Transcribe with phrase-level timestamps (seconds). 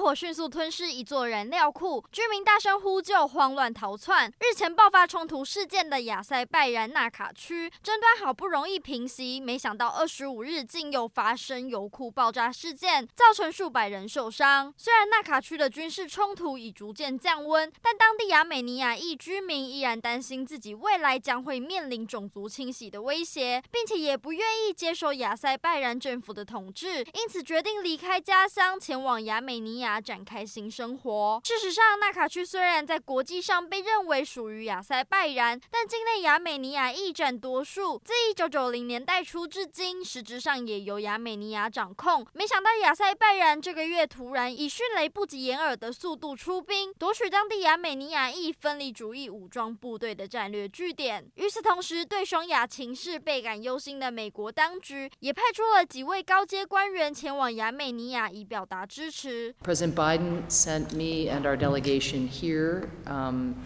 [0.00, 4.32] 火迅速吞噬一座燃料库，居民大声呼救，慌乱逃窜。
[4.40, 14.72] 日前爆发冲突事件的亚塞拜然纳卡区，争端好不容易平息，没想到二十五日竟又发生油库爆炸事件，造成数百人受伤。
[14.78, 29.89] 虽然纳卡区的军事冲突已逐渐降温，但当地亚美尼亚裔居民依然担心自己未来将会面临种族清洗的威胁，并且也不愿意接受亚塞拜然政府的统治，因此决定离开家乡，前往亚美尼亚。
[29.98, 31.40] 展开新生活。
[31.42, 37.98] 事实上，纳卡区虽然在国际上被认为属于亚塞拜然，但境内亚美尼亚裔占多数。
[38.04, 42.26] 自一九九零年代初至今，实质上也由亚美尼亚掌控。
[42.34, 51.24] 没想到亚塞拜然这个月突然以迅雷不及掩耳的速度出兵，夺取当地亚美尼亚裔分离主义武装部队的战略据点。
[51.36, 59.54] 与此同时，对双亚情势倍感忧心的美国当局，也派出了几位高阶官员前往亚美尼亚以表达支持。
[59.80, 63.56] President Biden sent me and our delegation here um,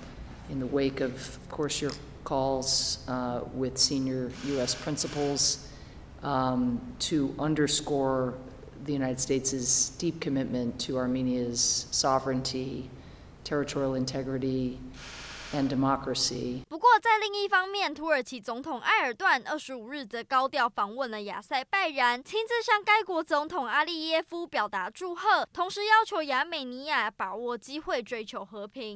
[0.49, 1.91] in the wake of, of course, your
[2.23, 4.77] calls uh, with senior U.S.
[4.77, 5.67] principals
[6.23, 8.35] um, to underscore
[8.85, 12.89] the United States' deep commitment to Armenia's sovereignty,
[13.43, 14.79] territorial integrity,
[15.53, 16.63] and democracy.
[17.01, 28.85] 在另一方面，土耳其总统埃尔段二十五日则高调访问了亚塞拜然，亲自向该国总统阿利耶夫表达祝贺，同时要求亚美尼亚把握机会追求和平。